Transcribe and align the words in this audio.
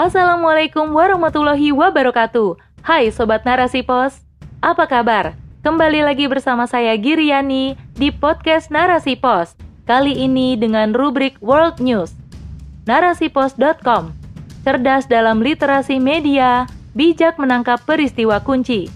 Assalamualaikum 0.00 0.96
warahmatullahi 0.96 1.76
wabarakatuh. 1.76 2.56
Hai 2.80 3.12
Sobat 3.12 3.44
Narasi 3.44 3.84
Pos, 3.84 4.24
apa 4.64 4.88
kabar? 4.88 5.36
Kembali 5.60 6.00
lagi 6.00 6.24
bersama 6.24 6.64
saya 6.64 6.96
Giriani 6.96 7.76
di 8.00 8.08
podcast 8.08 8.72
Narasi 8.72 9.20
Pos. 9.20 9.52
Kali 9.84 10.24
ini 10.24 10.56
dengan 10.56 10.96
rubrik 10.96 11.36
World 11.44 11.84
News. 11.84 12.16
Narasipos.com 12.88 14.16
Cerdas 14.64 15.04
dalam 15.04 15.44
literasi 15.44 16.00
media, 16.00 16.64
bijak 16.96 17.36
menangkap 17.36 17.84
peristiwa 17.84 18.40
kunci. 18.40 18.88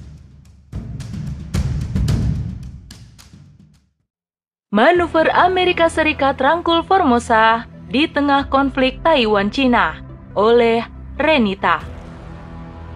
Manuver 4.73 5.29
Amerika 5.37 5.93
Serikat 5.93 6.41
rangkul 6.41 6.81
Formosa 6.81 7.69
di 7.93 8.09
tengah 8.09 8.49
konflik 8.49 9.05
Taiwan-Cina 9.05 10.01
oleh 10.35 10.94
Renita. 11.15 11.79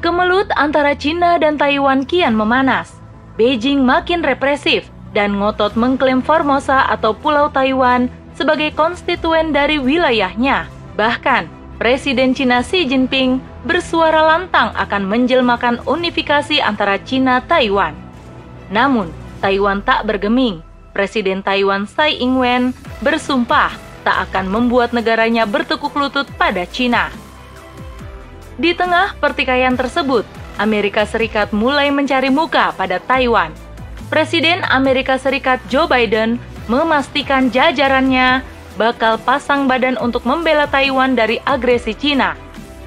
Kemelut 0.03 0.51
antara 0.59 0.99
Cina 0.99 1.39
dan 1.39 1.55
Taiwan 1.55 2.03
kian 2.03 2.35
memanas. 2.35 2.99
Beijing 3.39 3.87
makin 3.87 4.27
represif 4.27 4.91
dan 5.15 5.39
ngotot 5.39 5.79
mengklaim 5.79 6.19
Formosa 6.19 6.83
atau 6.91 7.15
Pulau 7.15 7.47
Taiwan 7.47 8.11
sebagai 8.35 8.75
konstituen 8.75 9.55
dari 9.55 9.79
wilayahnya. 9.79 10.67
Bahkan, 10.99 11.47
Presiden 11.79 12.35
Cina 12.35 12.59
Xi 12.59 12.91
Jinping 12.91 13.39
bersuara 13.63 14.27
lantang 14.35 14.75
akan 14.75 15.07
menjelmakan 15.07 15.79
unifikasi 15.87 16.59
antara 16.59 16.99
Cina-Taiwan. 16.99 17.95
Namun, 18.75 19.15
Taiwan 19.39 19.79
tak 19.87 20.11
bergeming 20.11 20.59
Presiden 20.91 21.47
Taiwan 21.47 21.87
Tsai 21.87 22.19
Ing-wen 22.19 22.75
bersumpah 22.99 23.79
tak 24.03 24.27
akan 24.27 24.51
membuat 24.51 24.91
negaranya 24.91 25.47
bertekuk 25.47 25.95
lutut 25.95 26.27
pada 26.35 26.67
China. 26.67 27.15
Di 28.59 28.75
tengah 28.75 29.15
pertikaian 29.23 29.79
tersebut, 29.79 30.27
Amerika 30.59 31.07
Serikat 31.07 31.55
mulai 31.55 31.95
mencari 31.95 32.27
muka 32.27 32.75
pada 32.75 32.99
Taiwan. 32.99 33.55
Presiden 34.11 34.67
Amerika 34.67 35.15
Serikat 35.15 35.63
Joe 35.71 35.87
Biden 35.87 36.43
memastikan 36.67 37.55
jajarannya 37.55 38.43
bakal 38.75 39.15
pasang 39.23 39.71
badan 39.71 39.95
untuk 40.03 40.27
membela 40.27 40.67
Taiwan 40.67 41.15
dari 41.15 41.39
agresi 41.47 41.95
China. 41.95 42.35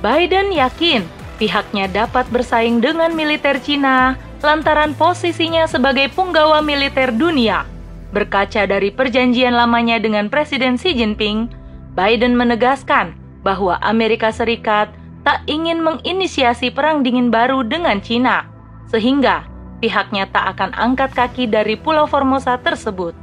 Biden 0.04 0.52
yakin 0.52 1.08
pihaknya 1.40 1.88
dapat 1.88 2.28
bersaing 2.36 2.84
dengan 2.84 3.16
militer 3.16 3.56
China 3.64 4.20
lantaran 4.44 4.92
posisinya 4.92 5.72
sebagai 5.72 6.12
punggawa 6.12 6.60
militer 6.60 7.16
dunia. 7.16 7.64
Berkaca 8.12 8.68
dari 8.68 8.92
perjanjian 8.92 9.56
lamanya 9.56 10.04
dengan 10.04 10.28
Presiden 10.28 10.76
Xi 10.76 11.00
Jinping, 11.00 11.48
Biden 11.96 12.36
menegaskan 12.36 13.16
bahwa 13.40 13.80
Amerika 13.80 14.36
Serikat 14.36 14.92
tak 15.22 15.46
ingin 15.46 15.82
menginisiasi 15.86 16.74
perang 16.74 17.06
dingin 17.06 17.30
baru 17.30 17.62
dengan 17.62 18.02
China, 18.02 18.46
sehingga 18.90 19.46
pihaknya 19.82 20.30
tak 20.30 20.58
akan 20.58 20.74
angkat 20.78 21.12
kaki 21.14 21.50
dari 21.50 21.78
Pulau 21.78 22.06
Formosa 22.10 22.58
tersebut. 22.58 23.14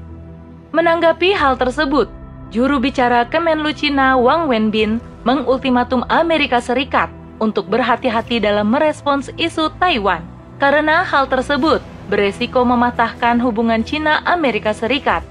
Menanggapi 0.70 1.32
hal 1.32 1.56
tersebut, 1.56 2.10
juru 2.52 2.78
bicara 2.78 3.24
Kemenlu 3.26 3.72
China 3.72 4.18
Wang 4.20 4.46
Wenbin 4.50 5.00
mengultimatum 5.24 6.04
Amerika 6.12 6.60
Serikat 6.60 7.08
untuk 7.38 7.70
berhati-hati 7.70 8.42
dalam 8.42 8.68
merespons 8.70 9.30
isu 9.38 9.70
Taiwan. 9.78 10.22
Karena 10.58 11.06
hal 11.06 11.30
tersebut 11.30 11.78
beresiko 12.10 12.66
mematahkan 12.66 13.38
hubungan 13.38 13.86
Cina-Amerika 13.86 14.74
Serikat. 14.74 15.22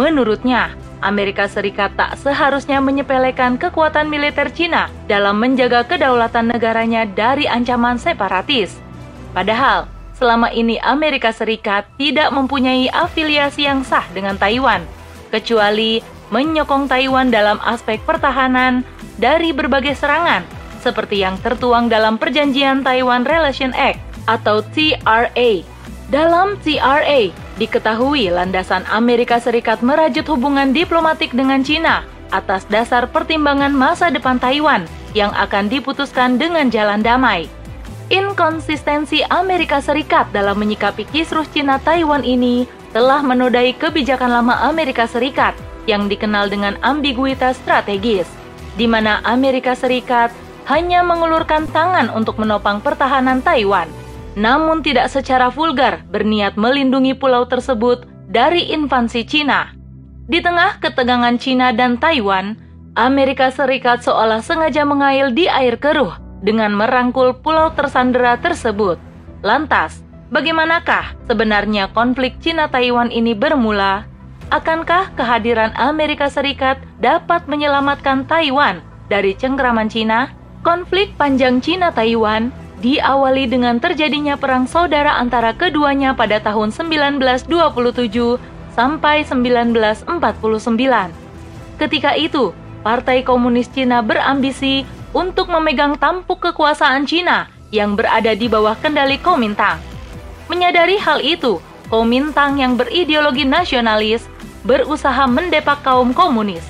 Menurutnya, 0.00 0.72
Amerika 1.00 1.48
Serikat 1.48 1.96
tak 1.96 2.20
seharusnya 2.20 2.80
menyepelekan 2.80 3.56
kekuatan 3.56 4.08
militer 4.08 4.52
Cina 4.52 4.92
dalam 5.08 5.40
menjaga 5.40 5.84
kedaulatan 5.84 6.52
negaranya 6.52 7.08
dari 7.08 7.48
ancaman 7.48 7.96
separatis. 7.96 8.76
Padahal, 9.32 9.88
selama 10.16 10.52
ini 10.52 10.76
Amerika 10.84 11.32
Serikat 11.32 11.88
tidak 11.96 12.28
mempunyai 12.32 12.92
afiliasi 12.92 13.64
yang 13.64 13.80
sah 13.80 14.04
dengan 14.12 14.36
Taiwan, 14.36 14.84
kecuali 15.32 16.04
menyokong 16.28 16.86
Taiwan 16.86 17.32
dalam 17.32 17.56
aspek 17.64 17.98
pertahanan 18.04 18.84
dari 19.16 19.56
berbagai 19.56 19.96
serangan, 19.96 20.44
seperti 20.84 21.24
yang 21.24 21.40
tertuang 21.40 21.88
dalam 21.88 22.20
Perjanjian 22.20 22.84
Taiwan 22.84 23.24
Relation 23.24 23.72
Act 23.72 24.00
atau 24.28 24.60
TRA 24.76 25.80
dalam 26.10 26.58
TRA, 26.60 27.30
diketahui 27.60 28.32
landasan 28.32 28.88
Amerika 28.88 29.36
Serikat 29.36 29.84
merajut 29.84 30.24
hubungan 30.32 30.72
diplomatik 30.72 31.36
dengan 31.36 31.60
Cina 31.60 32.08
atas 32.32 32.64
dasar 32.72 33.04
pertimbangan 33.12 33.76
masa 33.76 34.08
depan 34.08 34.40
Taiwan 34.40 34.88
yang 35.12 35.28
akan 35.36 35.68
diputuskan 35.68 36.40
dengan 36.40 36.72
jalan 36.72 37.04
damai. 37.04 37.52
Inkonsistensi 38.08 39.22
Amerika 39.28 39.78
Serikat 39.78 40.32
dalam 40.32 40.58
menyikapi 40.58 41.06
kisruh 41.12 41.46
Cina-Taiwan 41.46 42.24
ini 42.24 42.64
telah 42.90 43.22
menodai 43.22 43.76
kebijakan 43.76 44.40
lama 44.40 44.66
Amerika 44.66 45.06
Serikat 45.06 45.54
yang 45.86 46.10
dikenal 46.10 46.50
dengan 46.50 46.74
ambiguitas 46.82 47.60
strategis, 47.62 48.26
di 48.74 48.90
mana 48.90 49.22
Amerika 49.22 49.78
Serikat 49.78 50.34
hanya 50.66 51.06
mengulurkan 51.06 51.70
tangan 51.70 52.10
untuk 52.10 52.38
menopang 52.38 52.82
pertahanan 52.82 53.42
Taiwan 53.42 53.99
namun 54.38 54.82
tidak 54.84 55.10
secara 55.10 55.50
vulgar 55.50 56.06
berniat 56.10 56.54
melindungi 56.54 57.16
pulau 57.18 57.46
tersebut 57.46 58.06
dari 58.30 58.70
invasi 58.70 59.26
Cina. 59.26 59.74
Di 60.30 60.38
tengah 60.38 60.78
ketegangan 60.78 61.34
Cina 61.42 61.74
dan 61.74 61.98
Taiwan, 61.98 62.54
Amerika 62.94 63.50
Serikat 63.50 64.06
seolah 64.06 64.38
sengaja 64.38 64.86
mengail 64.86 65.34
di 65.34 65.50
air 65.50 65.74
keruh 65.78 66.14
dengan 66.42 66.70
merangkul 66.74 67.34
pulau 67.42 67.74
tersandera 67.74 68.38
tersebut. 68.38 68.98
Lantas, 69.42 70.06
bagaimanakah 70.30 71.18
sebenarnya 71.26 71.90
konflik 71.90 72.38
Cina-Taiwan 72.38 73.10
ini 73.10 73.34
bermula? 73.34 74.06
Akankah 74.50 75.14
kehadiran 75.14 75.70
Amerika 75.78 76.26
Serikat 76.26 76.82
dapat 76.98 77.46
menyelamatkan 77.46 78.26
Taiwan 78.26 78.82
dari 79.06 79.34
cengkraman 79.34 79.90
Cina? 79.90 80.34
Konflik 80.60 81.14
panjang 81.16 81.62
Cina-Taiwan 81.62 82.52
diawali 82.80 83.44
dengan 83.44 83.76
terjadinya 83.76 84.40
perang 84.40 84.64
saudara 84.64 85.20
antara 85.20 85.52
keduanya 85.52 86.16
pada 86.16 86.40
tahun 86.40 86.72
1927 86.72 87.46
sampai 88.72 89.22
1949. 89.28 90.08
Ketika 91.76 92.16
itu, 92.16 92.56
Partai 92.80 93.20
Komunis 93.20 93.68
Cina 93.68 94.00
berambisi 94.00 94.88
untuk 95.12 95.52
memegang 95.52 96.00
tampuk 96.00 96.40
kekuasaan 96.40 97.04
Cina 97.04 97.52
yang 97.68 97.92
berada 97.92 98.32
di 98.32 98.48
bawah 98.48 98.72
kendali 98.80 99.20
Kuomintang. 99.20 99.76
Menyadari 100.48 100.96
hal 100.96 101.20
itu, 101.20 101.60
Kuomintang 101.92 102.56
yang 102.56 102.80
berideologi 102.80 103.44
nasionalis 103.44 104.24
berusaha 104.64 105.28
mendepak 105.28 105.84
kaum 105.84 106.16
komunis. 106.16 106.64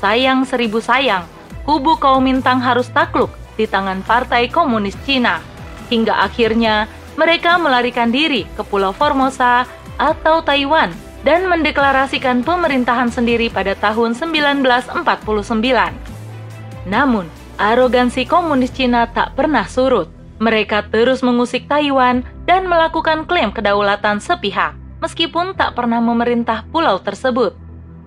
Sayang 0.00 0.48
seribu 0.48 0.80
sayang, 0.80 1.28
kubu 1.68 2.00
Kuomintang 2.00 2.64
harus 2.64 2.88
takluk 2.88 3.28
di 3.60 3.68
tangan 3.68 4.00
Partai 4.00 4.48
Komunis 4.48 4.96
Cina 5.04 5.49
hingga 5.90 6.24
akhirnya 6.24 6.86
mereka 7.18 7.58
melarikan 7.58 8.08
diri 8.14 8.46
ke 8.56 8.62
Pulau 8.62 8.94
Formosa 8.94 9.66
atau 10.00 10.40
Taiwan 10.40 10.94
dan 11.20 11.44
mendeklarasikan 11.44 12.40
pemerintahan 12.40 13.12
sendiri 13.12 13.52
pada 13.52 13.76
tahun 13.76 14.16
1949. 14.16 15.04
Namun, 16.88 17.28
arogansi 17.60 18.24
komunis 18.24 18.72
Cina 18.72 19.04
tak 19.12 19.36
pernah 19.36 19.68
surut. 19.68 20.08
Mereka 20.40 20.88
terus 20.88 21.20
mengusik 21.20 21.68
Taiwan 21.68 22.24
dan 22.48 22.64
melakukan 22.64 23.28
klaim 23.28 23.52
kedaulatan 23.52 24.24
sepihak, 24.24 24.72
meskipun 25.04 25.52
tak 25.52 25.76
pernah 25.76 26.00
memerintah 26.00 26.64
pulau 26.72 26.96
tersebut. 26.96 27.52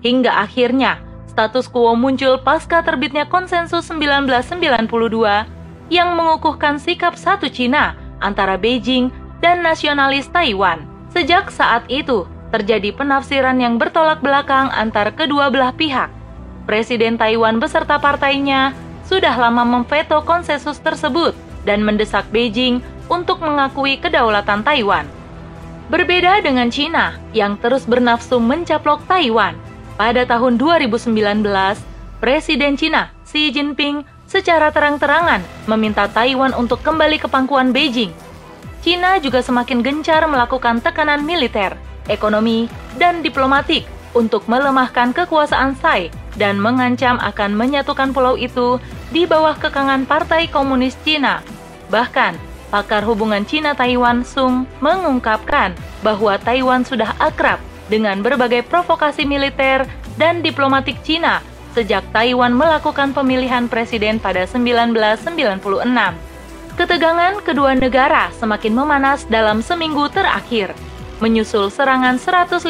Hingga 0.02 0.42
akhirnya, 0.42 0.98
status 1.30 1.70
quo 1.70 1.94
muncul 1.94 2.42
pasca 2.42 2.82
terbitnya 2.82 3.30
konsensus 3.30 3.86
1992 3.86 5.53
yang 5.92 6.16
mengukuhkan 6.16 6.80
sikap 6.80 7.16
satu 7.18 7.48
Cina 7.48 7.96
antara 8.20 8.56
Beijing 8.56 9.12
dan 9.44 9.60
nasionalis 9.60 10.28
Taiwan. 10.32 10.84
Sejak 11.12 11.52
saat 11.52 11.84
itu, 11.92 12.24
terjadi 12.54 12.94
penafsiran 12.94 13.58
yang 13.58 13.76
bertolak 13.76 14.22
belakang 14.22 14.70
antar 14.72 15.12
kedua 15.12 15.50
belah 15.50 15.74
pihak. 15.74 16.08
Presiden 16.64 17.20
Taiwan 17.20 17.60
beserta 17.60 18.00
partainya 18.00 18.72
sudah 19.04 19.36
lama 19.36 19.66
memveto 19.68 20.24
konsensus 20.24 20.80
tersebut 20.80 21.36
dan 21.68 21.84
mendesak 21.84 22.24
Beijing 22.32 22.80
untuk 23.12 23.44
mengakui 23.44 24.00
kedaulatan 24.00 24.64
Taiwan. 24.64 25.04
Berbeda 25.92 26.40
dengan 26.40 26.72
Cina 26.72 27.20
yang 27.36 27.60
terus 27.60 27.84
bernafsu 27.84 28.40
mencaplok 28.40 29.04
Taiwan, 29.04 29.52
pada 30.00 30.24
tahun 30.24 30.56
2019, 30.56 31.12
Presiden 32.24 32.80
Cina 32.80 33.12
Xi 33.28 33.52
Jinping 33.52 34.06
secara 34.28 34.72
terang-terangan 34.74 35.44
meminta 35.68 36.08
Taiwan 36.08 36.52
untuk 36.56 36.80
kembali 36.80 37.20
ke 37.20 37.28
pangkuan 37.28 37.70
Beijing. 37.70 38.12
China 38.84 39.16
juga 39.16 39.40
semakin 39.40 39.80
gencar 39.80 40.28
melakukan 40.28 40.84
tekanan 40.84 41.24
militer, 41.24 41.72
ekonomi, 42.12 42.68
dan 43.00 43.24
diplomatik 43.24 43.88
untuk 44.12 44.44
melemahkan 44.44 45.16
kekuasaan 45.16 45.74
Tsai 45.80 46.12
dan 46.36 46.60
mengancam 46.60 47.16
akan 47.16 47.56
menyatukan 47.56 48.12
pulau 48.12 48.36
itu 48.36 48.76
di 49.08 49.24
bawah 49.24 49.56
kekangan 49.56 50.04
Partai 50.04 50.50
Komunis 50.52 50.98
Cina. 51.00 51.40
Bahkan, 51.88 52.36
pakar 52.68 53.06
hubungan 53.06 53.46
Cina-Taiwan 53.46 54.26
Sung 54.26 54.68
mengungkapkan 54.84 55.72
bahwa 56.04 56.36
Taiwan 56.36 56.82
sudah 56.82 57.16
akrab 57.22 57.62
dengan 57.88 58.20
berbagai 58.20 58.66
provokasi 58.66 59.24
militer 59.24 59.88
dan 60.20 60.44
diplomatik 60.44 60.98
Cina 61.00 61.40
sejak 61.74 62.06
Taiwan 62.14 62.54
melakukan 62.54 63.10
pemilihan 63.10 63.66
presiden 63.66 64.22
pada 64.22 64.46
1996. 64.46 65.66
Ketegangan 66.74 67.34
kedua 67.42 67.74
negara 67.74 68.30
semakin 68.38 68.74
memanas 68.74 69.26
dalam 69.26 69.62
seminggu 69.62 70.06
terakhir, 70.10 70.74
menyusul 71.18 71.70
serangan 71.70 72.18
150 72.18 72.62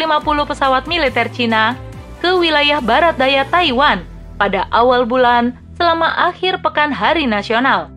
pesawat 0.49 0.85
militer 0.89 1.29
Cina 1.33 1.77
ke 2.21 2.33
wilayah 2.33 2.81
barat 2.81 3.17
daya 3.17 3.45
Taiwan 3.49 4.05
pada 4.41 4.69
awal 4.73 5.05
bulan 5.05 5.57
selama 5.77 6.09
akhir 6.29 6.61
pekan 6.65 6.93
hari 6.93 7.29
nasional. 7.29 7.93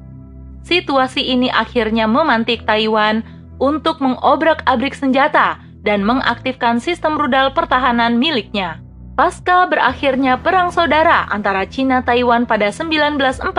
Situasi 0.68 1.24
ini 1.24 1.48
akhirnya 1.48 2.08
memantik 2.08 2.68
Taiwan 2.68 3.24
untuk 3.60 4.04
mengobrak-abrik 4.04 4.92
senjata 4.92 5.64
dan 5.84 6.04
mengaktifkan 6.04 6.84
sistem 6.84 7.16
rudal 7.16 7.56
pertahanan 7.56 8.20
miliknya. 8.20 8.84
Pasca 9.18 9.66
berakhirnya 9.66 10.38
perang 10.38 10.70
saudara 10.70 11.26
antara 11.34 11.66
Cina 11.66 12.06
Taiwan 12.06 12.46
pada 12.46 12.70
1949, 12.70 13.58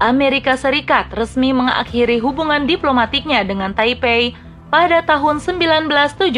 Amerika 0.00 0.56
Serikat 0.56 1.12
resmi 1.12 1.52
mengakhiri 1.52 2.16
hubungan 2.16 2.64
diplomatiknya 2.64 3.44
dengan 3.44 3.76
Taipei 3.76 4.32
pada 4.72 5.04
tahun 5.04 5.36
1979 5.36 6.32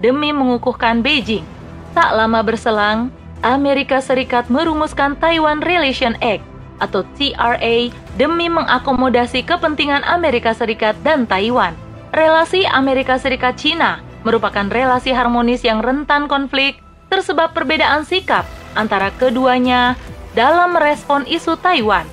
demi 0.00 0.32
mengukuhkan 0.32 1.04
Beijing. 1.04 1.44
Tak 1.92 2.16
lama 2.16 2.40
berselang, 2.40 3.12
Amerika 3.44 4.00
Serikat 4.00 4.48
merumuskan 4.48 5.20
Taiwan 5.20 5.60
Relation 5.60 6.16
Act 6.24 6.40
atau 6.80 7.04
TRA 7.20 7.92
demi 8.16 8.48
mengakomodasi 8.48 9.44
kepentingan 9.44 10.00
Amerika 10.08 10.56
Serikat 10.56 10.96
dan 11.04 11.28
Taiwan. 11.28 11.76
Relasi 12.16 12.64
Amerika 12.64 13.20
Serikat-Cina 13.20 14.09
merupakan 14.22 14.68
relasi 14.68 15.12
harmonis 15.14 15.64
yang 15.64 15.80
rentan 15.80 16.28
konflik 16.28 16.80
tersebab 17.08 17.52
perbedaan 17.56 18.06
sikap 18.06 18.46
antara 18.78 19.10
keduanya 19.18 19.98
dalam 20.32 20.76
merespon 20.76 21.26
isu 21.26 21.58
Taiwan. 21.58 22.06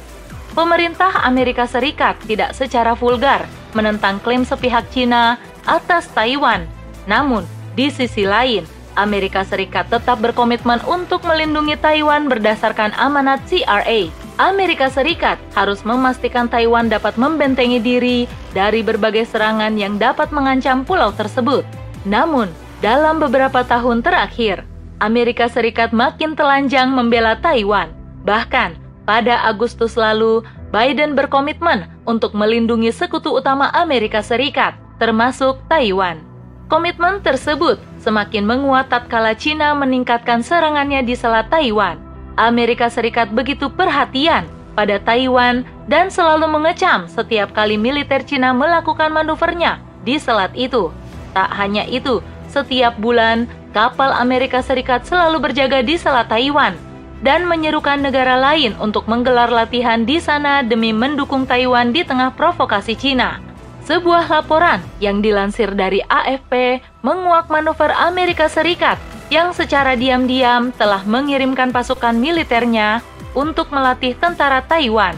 Pemerintah 0.57 1.21
Amerika 1.21 1.69
Serikat 1.69 2.17
tidak 2.25 2.57
secara 2.57 2.97
vulgar 2.97 3.45
menentang 3.77 4.17
klaim 4.25 4.41
sepihak 4.41 4.89
Cina 4.89 5.37
atas 5.69 6.09
Taiwan. 6.09 6.65
Namun, 7.05 7.45
di 7.77 7.93
sisi 7.93 8.25
lain, 8.25 8.65
Amerika 8.97 9.45
Serikat 9.45 9.93
tetap 9.93 10.17
berkomitmen 10.17 10.81
untuk 10.89 11.21
melindungi 11.29 11.77
Taiwan 11.77 12.25
berdasarkan 12.25 12.97
amanat 12.97 13.45
CRA. 13.45 14.09
Amerika 14.41 14.89
Serikat 14.89 15.37
harus 15.53 15.85
memastikan 15.85 16.49
Taiwan 16.49 16.89
dapat 16.89 17.13
membentengi 17.21 17.77
diri 17.77 18.25
dari 18.57 18.81
berbagai 18.81 19.29
serangan 19.29 19.77
yang 19.77 20.01
dapat 20.01 20.33
mengancam 20.33 20.81
pulau 20.81 21.13
tersebut. 21.13 21.61
Namun, 22.07 22.47
dalam 22.79 23.19
beberapa 23.19 23.67
tahun 23.67 23.99
terakhir, 23.99 24.63
Amerika 25.03 25.51
Serikat 25.51 25.91
makin 25.91 26.39
telanjang 26.39 26.87
membela 26.87 27.35
Taiwan. 27.35 27.91
Bahkan, 28.23 28.79
pada 29.03 29.43
Agustus 29.43 29.99
lalu, 29.99 30.41
Biden 30.71 31.19
berkomitmen 31.19 31.91
untuk 32.07 32.31
melindungi 32.31 32.95
sekutu 32.95 33.35
utama 33.35 33.67
Amerika 33.75 34.23
Serikat, 34.23 34.79
termasuk 35.03 35.59
Taiwan. 35.67 36.23
Komitmen 36.67 37.23
tersebut 37.23 37.79
semakin 38.03 38.43
menguat 38.43 38.91
tatkala 38.91 39.31
Cina 39.35 39.71
meningkatkan 39.75 40.43
serangannya 40.43 41.03
di 41.03 41.15
Selat 41.15 41.47
Taiwan. 41.47 41.99
Amerika 42.35 42.91
Serikat 42.91 43.31
begitu 43.31 43.71
perhatian 43.71 44.47
pada 44.75 44.99
Taiwan 44.99 45.63
dan 45.87 46.11
selalu 46.11 46.45
mengecam 46.51 47.07
setiap 47.07 47.55
kali 47.55 47.79
militer 47.79 48.21
Cina 48.21 48.51
melakukan 48.51 49.09
manuvernya 49.09 49.79
di 50.03 50.19
selat 50.21 50.53
itu. 50.53 50.93
Tak 51.37 51.53
hanya 51.53 51.85
itu, 51.85 52.25
setiap 52.49 52.97
bulan 52.97 53.45
kapal 53.69 54.09
Amerika 54.09 54.65
Serikat 54.65 55.05
selalu 55.05 55.45
berjaga 55.45 55.85
di 55.85 55.93
Selat 55.93 56.33
Taiwan 56.33 56.73
dan 57.21 57.45
menyerukan 57.45 58.01
negara 58.01 58.41
lain 58.41 58.73
untuk 58.81 59.05
menggelar 59.05 59.53
latihan 59.53 60.01
di 60.01 60.17
sana 60.17 60.65
demi 60.65 60.89
mendukung 60.89 61.45
Taiwan 61.45 61.93
di 61.93 62.01
tengah 62.01 62.33
provokasi 62.33 62.97
Cina. 62.97 63.37
Sebuah 63.85 64.25
laporan 64.33 64.81
yang 64.97 65.21
dilansir 65.21 65.77
dari 65.77 66.01
AFP 66.09 66.81
menguak 67.05 67.53
manuver 67.53 67.93
Amerika 67.93 68.49
Serikat 68.49 68.97
yang 69.29 69.53
secara 69.53 69.93
diam-diam 69.93 70.73
telah 70.73 71.05
mengirimkan 71.05 71.69
pasukan 71.69 72.17
militernya 72.17 73.05
untuk 73.37 73.69
melatih 73.69 74.17
tentara 74.17 74.65
Taiwan. 74.65 75.13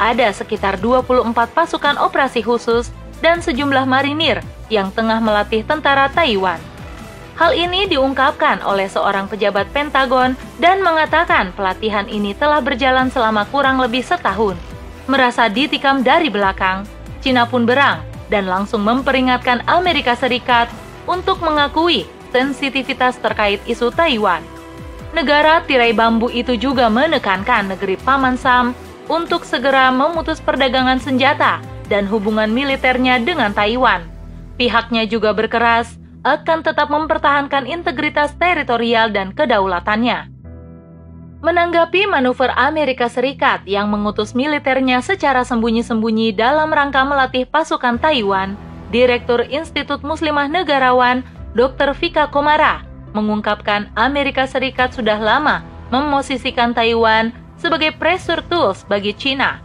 Ada 0.00 0.32
sekitar 0.32 0.80
24 0.80 1.28
pasukan 1.52 2.00
operasi 2.00 2.40
khusus 2.40 2.88
dan 3.20 3.44
sejumlah 3.44 3.84
marinir 3.84 4.40
yang 4.72 4.88
tengah 4.88 5.20
melatih 5.20 5.60
tentara 5.60 6.08
Taiwan. 6.08 6.56
Hal 7.36 7.52
ini 7.52 7.84
diungkapkan 7.84 8.64
oleh 8.64 8.88
seorang 8.88 9.28
pejabat 9.28 9.68
Pentagon 9.76 10.32
dan 10.56 10.80
mengatakan 10.80 11.52
pelatihan 11.52 12.08
ini 12.08 12.32
telah 12.32 12.64
berjalan 12.64 13.12
selama 13.12 13.44
kurang 13.52 13.76
lebih 13.76 14.00
setahun. 14.00 14.56
Merasa 15.04 15.52
ditikam 15.52 16.00
dari 16.00 16.32
belakang, 16.32 16.88
Cina 17.20 17.44
pun 17.44 17.68
berang 17.68 18.00
dan 18.32 18.48
langsung 18.48 18.80
memperingatkan 18.84 19.60
Amerika 19.68 20.16
Serikat 20.16 20.72
untuk 21.04 21.40
mengakui 21.44 22.08
sensitivitas 22.32 23.18
terkait 23.20 23.60
isu 23.68 23.92
Taiwan. 23.92 24.40
Negara 25.12 25.60
tirai 25.68 25.92
bambu 25.92 26.32
itu 26.32 26.56
juga 26.56 26.88
menekankan 26.88 27.76
negeri 27.76 28.00
Paman 28.00 28.40
Sam 28.40 28.72
untuk 29.10 29.44
segera 29.44 29.92
memutus 29.92 30.40
perdagangan 30.40 30.96
senjata 30.96 31.60
dan 31.90 32.08
hubungan 32.08 32.48
militernya 32.48 33.20
dengan 33.20 33.52
Taiwan. 33.52 34.11
Pihaknya 34.62 35.10
juga 35.10 35.34
berkeras 35.34 35.98
akan 36.22 36.62
tetap 36.62 36.86
mempertahankan 36.86 37.66
integritas 37.66 38.30
teritorial 38.38 39.10
dan 39.10 39.34
kedaulatannya. 39.34 40.30
Menanggapi 41.42 42.06
manuver 42.06 42.54
Amerika 42.54 43.10
Serikat 43.10 43.66
yang 43.66 43.90
mengutus 43.90 44.38
militernya 44.38 45.02
secara 45.02 45.42
sembunyi-sembunyi 45.42 46.30
dalam 46.38 46.70
rangka 46.70 47.02
melatih 47.02 47.42
pasukan 47.42 47.98
Taiwan, 47.98 48.54
Direktur 48.94 49.42
Institut 49.50 50.06
Muslimah 50.06 50.46
Negarawan 50.46 51.26
Dr. 51.58 51.90
Vika 51.98 52.30
Komara 52.30 52.86
mengungkapkan 53.18 53.90
Amerika 53.98 54.46
Serikat 54.46 54.94
sudah 54.94 55.18
lama 55.18 55.66
memosisikan 55.90 56.70
Taiwan 56.70 57.34
sebagai 57.58 57.98
pressure 57.98 58.46
tools 58.46 58.86
bagi 58.86 59.10
China 59.10 59.58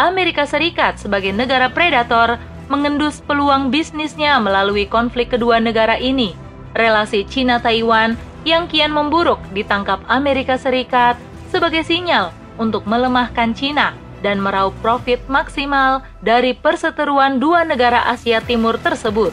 Amerika 0.00 0.48
Serikat 0.48 0.96
sebagai 0.96 1.36
negara 1.36 1.68
predator 1.68 2.40
mengendus 2.68 3.20
peluang 3.24 3.68
bisnisnya 3.68 4.40
melalui 4.40 4.88
konflik 4.88 5.32
kedua 5.32 5.60
negara 5.60 6.00
ini. 6.00 6.32
Relasi 6.74 7.22
Cina-Taiwan 7.24 8.18
yang 8.44 8.68
kian 8.68 8.92
memburuk 8.92 9.40
ditangkap 9.56 10.04
Amerika 10.10 10.60
Serikat 10.60 11.16
sebagai 11.48 11.86
sinyal 11.86 12.34
untuk 12.60 12.84
melemahkan 12.84 13.56
Cina 13.56 13.96
dan 14.20 14.40
meraup 14.40 14.72
profit 14.80 15.20
maksimal 15.28 16.00
dari 16.24 16.56
perseteruan 16.56 17.36
dua 17.40 17.64
negara 17.64 18.08
Asia 18.08 18.40
Timur 18.40 18.80
tersebut. 18.80 19.32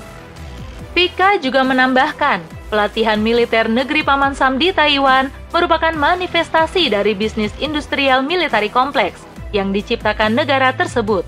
Pika 0.91 1.39
juga 1.39 1.63
menambahkan, 1.63 2.43
pelatihan 2.67 3.19
militer 3.19 3.71
negeri 3.71 4.03
Paman 4.03 4.35
Sam 4.35 4.59
di 4.59 4.75
Taiwan 4.75 5.31
merupakan 5.55 5.95
manifestasi 5.95 6.91
dari 6.91 7.15
bisnis 7.15 7.55
industrial 7.63 8.23
militari 8.23 8.67
kompleks 8.67 9.23
yang 9.55 9.71
diciptakan 9.71 10.35
negara 10.35 10.75
tersebut. 10.75 11.23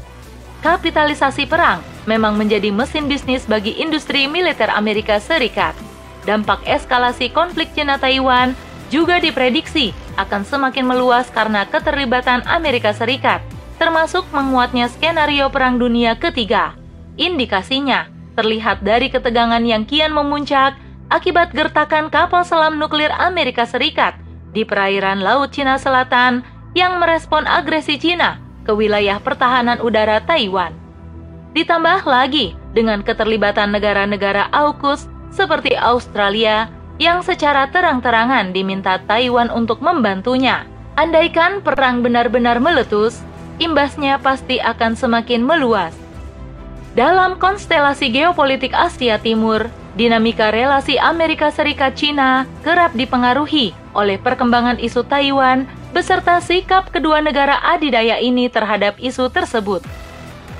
Kapitalisasi 0.63 1.47
perang 1.47 1.92
memang 2.05 2.35
menjadi 2.35 2.69
mesin 2.69 3.07
bisnis 3.07 3.47
bagi 3.47 3.75
industri 3.79 4.27
militer 4.27 4.67
Amerika 4.71 5.19
Serikat. 5.19 5.75
Dampak 6.23 6.63
eskalasi 6.63 7.31
konflik 7.31 7.71
Cina-Taiwan 7.75 8.55
juga 8.87 9.19
diprediksi 9.19 9.91
akan 10.15 10.45
semakin 10.45 10.85
meluas 10.87 11.27
karena 11.33 11.67
keterlibatan 11.67 12.45
Amerika 12.47 12.93
Serikat, 12.95 13.43
termasuk 13.81 14.23
menguatnya 14.31 14.87
skenario 14.87 15.49
Perang 15.49 15.81
Dunia 15.81 16.15
Ketiga. 16.15 16.77
Indikasinya 17.19 18.07
terlihat 18.33 18.81
dari 18.81 19.09
ketegangan 19.09 19.61
yang 19.61 19.85
kian 19.85 20.13
memuncak 20.13 20.77
akibat 21.13 21.53
gertakan 21.53 22.09
kapal 22.09 22.41
selam 22.41 22.81
nuklir 22.81 23.13
Amerika 23.13 23.69
Serikat 23.69 24.17
di 24.53 24.65
perairan 24.65 25.21
Laut 25.21 25.53
Cina 25.53 25.77
Selatan 25.77 26.41
yang 26.73 26.97
merespon 26.97 27.45
agresi 27.45 28.01
Cina 28.01 28.41
ke 28.65 28.73
wilayah 28.73 29.21
pertahanan 29.21 29.77
udara 29.81 30.21
Taiwan. 30.25 30.82
Ditambah 31.53 32.09
lagi 32.09 32.57
dengan 32.73 33.05
keterlibatan 33.05 33.69
negara-negara 33.69 34.49
AUKUS 34.49 35.05
seperti 35.29 35.77
Australia 35.77 36.65
yang 36.97 37.21
secara 37.21 37.69
terang-terangan 37.69 38.53
diminta 38.53 38.97
Taiwan 39.05 39.53
untuk 39.53 39.77
membantunya. 39.81 40.65
Andaikan 40.97 41.61
perang 41.61 42.01
benar-benar 42.05 42.61
meletus, 42.61 43.21
imbasnya 43.57 44.17
pasti 44.21 44.61
akan 44.61 44.93
semakin 44.97 45.41
meluas. 45.41 45.93
Dalam 46.93 47.41
konstelasi 47.41 48.13
geopolitik 48.13 48.73
Asia 48.73 49.17
Timur, 49.17 49.69
dinamika 49.97 50.53
relasi 50.53 51.01
Amerika 51.01 51.49
Serikat-Cina 51.49 52.45
kerap 52.61 52.93
dipengaruhi 52.93 53.73
oleh 53.93 54.17
perkembangan 54.21 54.77
isu 54.77 55.05
Taiwan 55.05 55.65
beserta 55.93 56.41
sikap 56.41 56.89
kedua 56.89 57.21
negara 57.21 57.61
adidaya 57.61 58.17
ini 58.17 58.49
terhadap 58.49 58.97
isu 58.97 59.29
tersebut. 59.29 59.81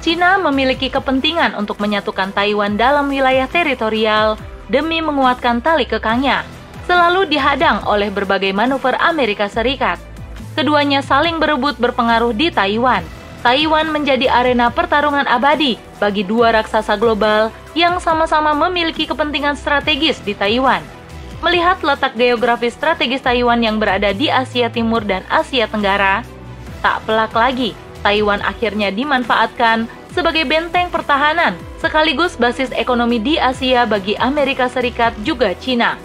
Cina 0.04 0.36
memiliki 0.36 0.92
kepentingan 0.92 1.56
untuk 1.56 1.80
menyatukan 1.80 2.36
Taiwan 2.36 2.76
dalam 2.76 3.08
wilayah 3.08 3.48
teritorial 3.48 4.36
demi 4.68 5.00
menguatkan 5.00 5.64
tali 5.64 5.88
kekangnya, 5.88 6.44
selalu 6.84 7.24
dihadang 7.32 7.80
oleh 7.88 8.12
berbagai 8.12 8.52
manuver 8.52 9.00
Amerika 9.00 9.48
Serikat. 9.48 9.96
Keduanya 10.60 11.00
saling 11.00 11.40
berebut 11.40 11.80
berpengaruh 11.80 12.36
di 12.36 12.52
Taiwan. 12.52 13.00
Taiwan 13.48 13.96
menjadi 13.96 14.28
arena 14.28 14.68
pertarungan 14.68 15.24
abadi 15.24 15.80
bagi 16.04 16.28
dua 16.28 16.52
raksasa 16.52 17.00
global 17.00 17.48
yang 17.72 17.96
sama-sama 18.04 18.52
memiliki 18.52 19.08
kepentingan 19.08 19.56
strategis 19.56 20.20
di 20.20 20.36
Taiwan. 20.36 20.84
Melihat 21.40 21.80
letak 21.80 22.20
geografis 22.20 22.76
strategis 22.76 23.24
Taiwan 23.24 23.64
yang 23.64 23.80
berada 23.80 24.12
di 24.12 24.28
Asia 24.28 24.68
Timur 24.68 25.08
dan 25.08 25.24
Asia 25.32 25.64
Tenggara, 25.64 26.28
tak 26.84 27.08
pelak 27.08 27.32
lagi 27.32 27.72
Taiwan 28.04 28.44
akhirnya 28.44 28.92
dimanfaatkan 28.92 29.88
sebagai 30.14 30.46
benteng 30.46 30.94
pertahanan 30.94 31.58
sekaligus 31.82 32.38
basis 32.38 32.70
ekonomi 32.78 33.18
di 33.18 33.42
Asia 33.42 33.88
bagi 33.90 34.14
Amerika 34.20 34.70
Serikat 34.70 35.16
juga 35.26 35.56
Cina. 35.58 35.98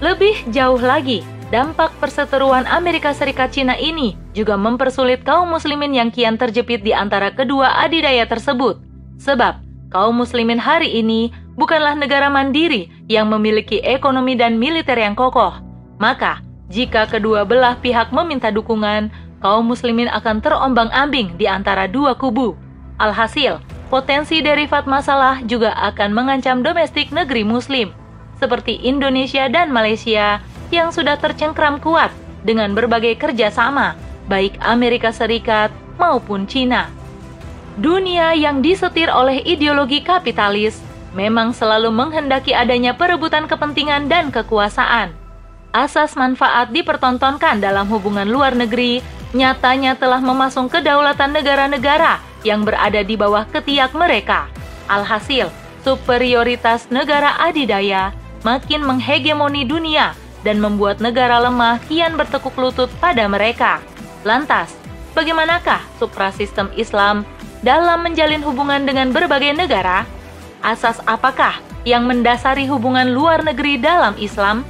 Lebih 0.00 0.48
jauh 0.54 0.80
lagi, 0.80 1.20
dampak 1.50 1.92
perseteruan 2.00 2.64
Amerika 2.70 3.12
Serikat 3.12 3.52
Cina 3.52 3.74
ini 3.76 4.16
juga 4.32 4.54
mempersulit 4.54 5.26
kaum 5.26 5.50
muslimin 5.50 5.92
yang 5.92 6.08
kian 6.08 6.38
terjepit 6.38 6.80
di 6.80 6.94
antara 6.94 7.34
kedua 7.34 7.82
adidaya 7.82 8.24
tersebut. 8.24 8.80
Sebab, 9.20 9.60
kaum 9.92 10.16
muslimin 10.16 10.56
hari 10.56 10.88
ini 10.96 11.28
bukanlah 11.58 11.92
negara 11.92 12.32
mandiri 12.32 12.88
yang 13.10 13.28
memiliki 13.28 13.82
ekonomi 13.84 14.38
dan 14.38 14.56
militer 14.56 14.96
yang 14.96 15.12
kokoh. 15.12 15.52
Maka, 16.00 16.40
jika 16.72 17.04
kedua 17.04 17.44
belah 17.44 17.76
pihak 17.82 18.08
meminta 18.14 18.48
dukungan, 18.48 19.12
kaum 19.40 19.66
muslimin 19.66 20.08
akan 20.12 20.44
terombang-ambing 20.44 21.36
di 21.40 21.48
antara 21.48 21.88
dua 21.88 22.14
kubu. 22.14 22.54
Alhasil, 23.00 23.58
potensi 23.88 24.44
derivat 24.44 24.84
masalah 24.84 25.40
juga 25.48 25.72
akan 25.72 26.12
mengancam 26.12 26.60
domestik 26.60 27.10
negeri 27.10 27.42
muslim, 27.42 27.90
seperti 28.36 28.76
Indonesia 28.84 29.48
dan 29.48 29.72
Malaysia 29.72 30.44
yang 30.70 30.92
sudah 30.92 31.18
tercengkram 31.18 31.80
kuat 31.80 32.12
dengan 32.44 32.72
berbagai 32.76 33.16
kerjasama, 33.16 33.96
baik 34.28 34.60
Amerika 34.62 35.10
Serikat 35.10 35.72
maupun 35.96 36.44
Cina. 36.44 36.88
Dunia 37.80 38.36
yang 38.36 38.60
disetir 38.60 39.08
oleh 39.08 39.40
ideologi 39.44 40.04
kapitalis 40.04 40.80
memang 41.16 41.56
selalu 41.56 41.88
menghendaki 41.90 42.52
adanya 42.52 42.94
perebutan 42.94 43.48
kepentingan 43.48 44.06
dan 44.06 44.28
kekuasaan. 44.28 45.16
Asas 45.70 46.18
manfaat 46.18 46.74
dipertontonkan 46.74 47.62
dalam 47.62 47.86
hubungan 47.86 48.26
luar 48.26 48.58
negeri 48.58 49.00
nyatanya 49.32 49.94
telah 49.94 50.18
memasung 50.18 50.66
kedaulatan 50.66 51.30
negara-negara 51.30 52.18
yang 52.42 52.64
berada 52.66 53.04
di 53.04 53.14
bawah 53.14 53.46
ketiak 53.48 53.94
mereka. 53.94 54.50
Alhasil, 54.90 55.52
superioritas 55.86 56.90
negara 56.90 57.38
adidaya 57.38 58.10
makin 58.42 58.82
menghegemoni 58.82 59.68
dunia 59.68 60.16
dan 60.40 60.58
membuat 60.58 60.98
negara 61.04 61.38
lemah 61.40 61.78
kian 61.86 62.16
bertekuk 62.16 62.56
lutut 62.56 62.88
pada 62.98 63.28
mereka. 63.28 63.78
Lantas, 64.24 64.72
bagaimanakah 65.12 65.80
suprasistem 66.00 66.72
Islam 66.76 67.28
dalam 67.60 68.00
menjalin 68.04 68.40
hubungan 68.40 68.88
dengan 68.88 69.12
berbagai 69.12 69.52
negara? 69.52 70.08
Asas 70.60 71.00
apakah 71.08 71.56
yang 71.88 72.04
mendasari 72.04 72.68
hubungan 72.68 73.12
luar 73.12 73.44
negeri 73.44 73.80
dalam 73.80 74.16
Islam? 74.20 74.64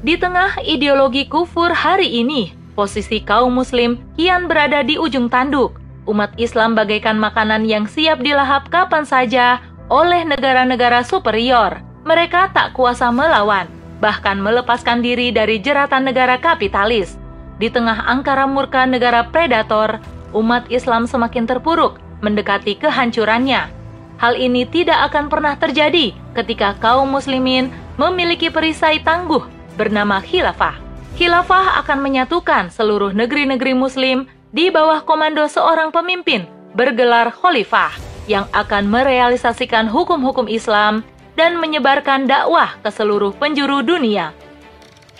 Di 0.00 0.16
tengah 0.16 0.58
ideologi 0.64 1.28
kufur 1.28 1.70
hari 1.76 2.24
ini, 2.24 2.59
posisi 2.80 3.20
kaum 3.20 3.52
muslim 3.52 4.00
kian 4.16 4.48
berada 4.48 4.80
di 4.80 4.96
ujung 4.96 5.28
tanduk. 5.28 5.76
Umat 6.08 6.32
Islam 6.40 6.72
bagaikan 6.72 7.20
makanan 7.20 7.68
yang 7.68 7.84
siap 7.84 8.24
dilahap 8.24 8.72
kapan 8.72 9.04
saja 9.04 9.60
oleh 9.92 10.24
negara-negara 10.24 11.04
superior. 11.04 11.84
Mereka 12.08 12.56
tak 12.56 12.72
kuasa 12.72 13.12
melawan, 13.12 13.68
bahkan 14.00 14.40
melepaskan 14.40 15.04
diri 15.04 15.28
dari 15.28 15.60
jeratan 15.60 16.08
negara 16.08 16.40
kapitalis. 16.40 17.20
Di 17.60 17.68
tengah 17.68 18.08
angkara 18.08 18.48
murka 18.48 18.88
negara 18.88 19.28
predator, 19.28 20.00
umat 20.32 20.64
Islam 20.72 21.04
semakin 21.04 21.44
terpuruk 21.44 22.00
mendekati 22.24 22.80
kehancurannya. 22.80 23.68
Hal 24.16 24.40
ini 24.40 24.64
tidak 24.64 25.12
akan 25.12 25.28
pernah 25.28 25.52
terjadi 25.60 26.16
ketika 26.32 26.72
kaum 26.80 27.12
muslimin 27.12 27.68
memiliki 28.00 28.48
perisai 28.48 29.04
tangguh 29.04 29.44
bernama 29.76 30.24
khilafah. 30.24 30.89
Khilafah 31.20 31.84
akan 31.84 32.00
menyatukan 32.00 32.72
seluruh 32.72 33.12
negeri-negeri 33.12 33.76
muslim 33.76 34.24
di 34.56 34.72
bawah 34.72 35.04
komando 35.04 35.44
seorang 35.52 35.92
pemimpin 35.92 36.48
bergelar 36.72 37.28
khalifah 37.28 37.92
yang 38.24 38.48
akan 38.56 38.88
merealisasikan 38.88 39.84
hukum-hukum 39.84 40.48
Islam 40.48 41.04
dan 41.36 41.60
menyebarkan 41.60 42.24
dakwah 42.24 42.72
ke 42.80 42.88
seluruh 42.88 43.36
penjuru 43.36 43.84
dunia. 43.84 44.32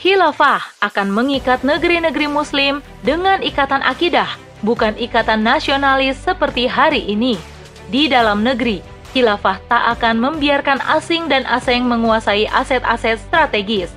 Khilafah 0.01 0.81
akan 0.81 1.13
mengikat 1.13 1.61
negeri-negeri 1.69 2.33
muslim 2.33 2.81
dengan 3.05 3.45
ikatan 3.45 3.85
akidah, 3.85 4.41
bukan 4.65 4.97
ikatan 4.97 5.45
nasionalis 5.45 6.17
seperti 6.17 6.65
hari 6.65 7.13
ini. 7.13 7.37
Di 7.93 8.09
dalam 8.09 8.41
negeri, 8.41 8.81
khilafah 9.13 9.61
tak 9.69 10.01
akan 10.01 10.17
membiarkan 10.17 10.81
asing 10.97 11.29
dan 11.29 11.45
asing 11.45 11.85
menguasai 11.85 12.49
aset-aset 12.49 13.21
strategis. 13.21 13.93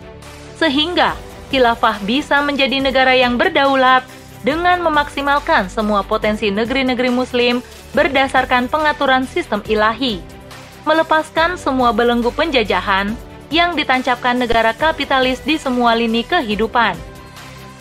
Sehingga 0.60 1.16
khilafah 1.54 2.02
bisa 2.02 2.42
menjadi 2.42 2.82
negara 2.82 3.14
yang 3.14 3.38
berdaulat 3.38 4.02
dengan 4.42 4.82
memaksimalkan 4.82 5.70
semua 5.70 6.02
potensi 6.02 6.50
negeri-negeri 6.50 7.14
muslim 7.14 7.62
berdasarkan 7.94 8.66
pengaturan 8.66 9.30
sistem 9.30 9.62
ilahi, 9.70 10.18
melepaskan 10.90 11.62
semua 11.62 11.94
belenggu 11.94 12.34
penjajahan 12.34 13.14
yang 13.54 13.78
ditancapkan 13.78 14.34
negara 14.34 14.74
kapitalis 14.74 15.46
di 15.46 15.62
semua 15.62 15.94
lini 15.94 16.26
kehidupan. 16.26 16.98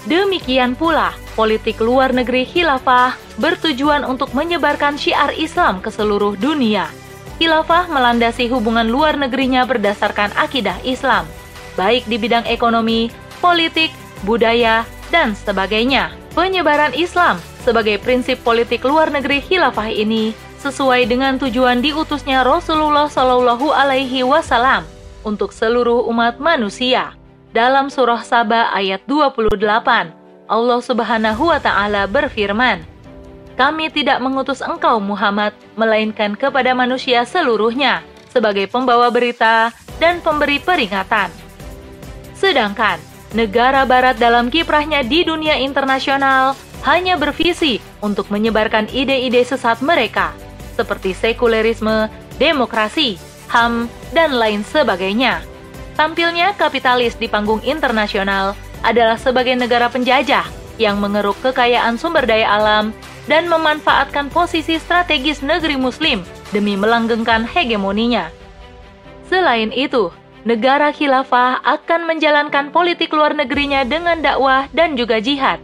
Demikian 0.05 0.77
pula, 0.77 1.17
politik 1.33 1.81
luar 1.81 2.13
negeri 2.13 2.45
khilafah 2.45 3.17
bertujuan 3.41 4.05
untuk 4.05 4.37
menyebarkan 4.37 5.01
syiar 5.01 5.33
Islam 5.33 5.81
ke 5.81 5.89
seluruh 5.89 6.37
dunia. 6.37 6.93
Khilafah 7.41 7.89
melandasi 7.89 8.53
hubungan 8.53 8.93
luar 8.93 9.17
negerinya 9.17 9.65
berdasarkan 9.65 10.29
akidah 10.37 10.77
Islam, 10.85 11.25
baik 11.75 12.05
di 12.05 12.21
bidang 12.21 12.45
ekonomi, 12.45 13.09
politik, 13.43 13.91
budaya, 14.23 14.87
dan 15.11 15.35
sebagainya. 15.35 16.15
Penyebaran 16.33 16.95
Islam 16.95 17.43
sebagai 17.67 18.01
prinsip 18.01 18.41
politik 18.41 18.87
luar 18.87 19.13
negeri 19.13 19.43
khilafah 19.43 19.91
ini 19.93 20.33
sesuai 20.63 21.11
dengan 21.11 21.37
tujuan 21.43 21.83
diutusnya 21.83 22.47
Rasulullah 22.47 23.11
Shallallahu 23.11 23.75
Alaihi 23.75 24.23
Wasallam 24.23 24.87
untuk 25.27 25.51
seluruh 25.51 26.07
umat 26.07 26.39
manusia. 26.39 27.19
Dalam 27.53 27.93
surah 27.93 28.25
Saba 28.25 28.73
ayat 28.73 29.05
28, 29.05 29.53
Allah 30.49 30.81
Subhanahu 30.81 31.53
wa 31.53 31.61
taala 31.61 32.09
berfirman, 32.09 32.81
"Kami 33.61 33.93
tidak 33.93 34.25
mengutus 34.25 34.65
engkau 34.65 34.97
Muhammad 35.03 35.53
melainkan 35.77 36.33
kepada 36.33 36.73
manusia 36.73 37.29
seluruhnya 37.29 38.01
sebagai 38.33 38.65
pembawa 38.73 39.13
berita 39.13 39.69
dan 40.01 40.25
pemberi 40.25 40.57
peringatan." 40.57 41.29
Sedangkan 42.33 43.12
negara 43.33 43.85
barat 43.89 44.17
dalam 44.21 44.53
kiprahnya 44.53 45.05
di 45.05 45.25
dunia 45.25 45.57
internasional 45.61 46.57
hanya 46.85 47.17
bervisi 47.17 47.81
untuk 48.05 48.29
menyebarkan 48.29 48.91
ide-ide 48.91 49.43
sesat 49.47 49.81
mereka, 49.81 50.35
seperti 50.75 51.15
sekulerisme, 51.15 52.11
demokrasi, 52.37 53.17
HAM, 53.49 53.87
dan 54.11 54.37
lain 54.37 54.67
sebagainya. 54.67 55.45
Tampilnya 55.95 56.57
kapitalis 56.57 57.15
di 57.21 57.29
panggung 57.29 57.61
internasional 57.63 58.57
adalah 58.83 59.21
sebagai 59.21 59.55
negara 59.55 59.87
penjajah 59.93 60.45
yang 60.81 60.99
mengeruk 60.99 61.37
kekayaan 61.45 62.01
sumber 62.01 62.25
daya 62.25 62.49
alam 62.59 62.91
dan 63.31 63.47
memanfaatkan 63.47 64.33
posisi 64.33 64.81
strategis 64.83 65.45
negeri 65.45 65.79
muslim 65.79 66.27
demi 66.51 66.75
melanggengkan 66.75 67.47
hegemoninya. 67.47 68.33
Selain 69.31 69.71
itu, 69.71 70.11
negara 70.43 70.91
khilafah 70.91 71.63
akan 71.63 72.11
menjalankan 72.11 72.75
politik 72.75 73.15
luar 73.15 73.35
negerinya 73.35 73.87
dengan 73.87 74.19
dakwah 74.19 74.67
dan 74.75 74.99
juga 74.99 75.23
jihad. 75.23 75.63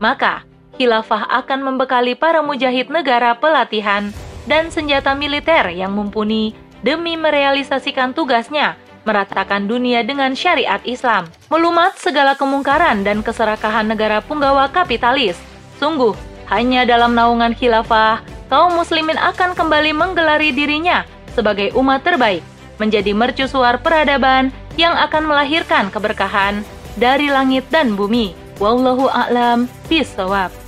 Maka, 0.00 0.44
khilafah 0.76 1.28
akan 1.44 1.60
membekali 1.64 2.16
para 2.16 2.40
mujahid 2.40 2.88
negara 2.88 3.36
pelatihan 3.36 4.12
dan 4.48 4.72
senjata 4.72 5.12
militer 5.12 5.68
yang 5.72 5.92
mumpuni 5.92 6.56
demi 6.80 7.16
merealisasikan 7.16 8.16
tugasnya 8.16 8.76
meratakan 9.06 9.70
dunia 9.70 10.02
dengan 10.02 10.34
syariat 10.34 10.82
Islam, 10.82 11.30
melumat 11.46 11.94
segala 11.94 12.34
kemungkaran 12.34 13.06
dan 13.06 13.22
keserakahan 13.22 13.86
negara 13.86 14.18
punggawa 14.18 14.66
kapitalis. 14.66 15.38
Sungguh, 15.78 16.16
hanya 16.50 16.82
dalam 16.82 17.14
naungan 17.14 17.54
khilafah, 17.54 18.18
kaum 18.50 18.74
muslimin 18.74 19.14
akan 19.14 19.54
kembali 19.54 19.94
menggelari 19.94 20.50
dirinya 20.50 21.06
sebagai 21.38 21.70
umat 21.78 22.02
terbaik 22.02 22.42
menjadi 22.76 23.12
mercusuar 23.16 23.80
peradaban 23.80 24.52
yang 24.76 24.92
akan 24.96 25.28
melahirkan 25.28 25.88
keberkahan 25.88 26.60
dari 26.96 27.28
langit 27.32 27.64
dan 27.72 27.96
bumi. 27.96 28.36
Wallahu 28.56 29.08
a'lam 29.12 29.68
bisawab. 29.88 30.65